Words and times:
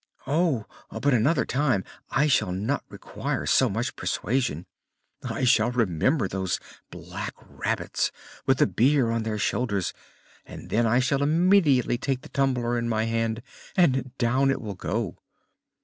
"Oh! 0.25 0.65
but 0.89 1.13
another 1.13 1.45
time 1.45 1.83
I 2.09 2.25
shall 2.25 2.51
not 2.51 2.83
require 2.89 3.45
so 3.45 3.69
much 3.69 3.95
persuasion. 3.95 4.65
I 5.23 5.43
shall 5.43 5.69
remember 5.69 6.27
those 6.27 6.59
black 6.89 7.35
rabbits 7.39 8.11
with 8.47 8.57
the 8.57 8.65
bier 8.65 9.11
on 9.11 9.21
their 9.21 9.37
shoulders 9.37 9.93
and 10.43 10.71
then 10.71 10.87
I 10.87 10.97
shall 10.97 11.21
immediately 11.21 11.99
take 11.99 12.21
the 12.21 12.29
tumbler 12.29 12.79
in 12.79 12.89
my 12.89 13.03
hand, 13.05 13.43
and 13.77 14.11
down 14.17 14.49
it 14.49 14.59
will 14.59 14.73
go!" 14.73 15.19